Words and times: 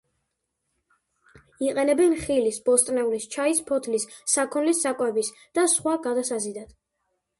იყენებენ 1.65 2.15
ხილის, 2.23 2.57
ბოსტნეულის, 2.69 3.27
ჩაის 3.35 3.61
ფოთლის, 3.69 4.07
საქონლის 4.37 4.81
საკვების 4.87 5.31
და 5.59 5.67
სხვა 5.75 5.95
გადასაზიდად. 6.09 6.75